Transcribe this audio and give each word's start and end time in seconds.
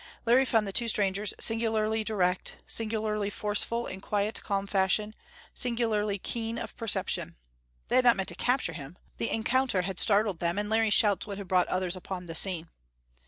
Larry 0.25 0.45
found 0.45 0.65
the 0.65 0.73
two 0.73 0.87
strangers 0.87 1.31
singularly 1.39 2.03
direct; 2.03 2.55
singularly 2.65 3.29
forceful 3.29 3.85
in 3.85 4.01
quiet, 4.01 4.41
calm 4.43 4.65
fashion; 4.65 5.13
singularly 5.53 6.17
keen 6.17 6.57
of 6.57 6.75
perception. 6.75 7.35
They 7.87 7.97
had 7.97 8.05
not 8.05 8.15
meant 8.17 8.29
to 8.29 8.35
capture 8.35 8.73
him. 8.73 8.97
The 9.19 9.29
encounter 9.29 9.83
had 9.83 9.99
startled 9.99 10.39
them, 10.39 10.57
and 10.57 10.71
Larry's 10.71 10.95
shouts 10.95 11.27
would 11.27 11.37
have 11.37 11.47
brought 11.47 11.67
others 11.67 11.95
upon 11.95 12.25
the 12.25 12.33
scene. 12.33 12.69